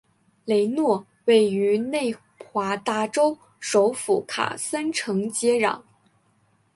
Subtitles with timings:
[0.45, 5.83] 雷诺位于内华达州首府卡森城接壤。